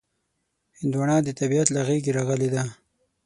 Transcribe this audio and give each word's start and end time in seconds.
هندوانه 0.79 1.15
د 1.23 1.29
طبیعت 1.39 1.67
له 1.75 1.81
غېږې 1.87 2.11
راغلې 2.17 2.49
ده. 2.55 2.63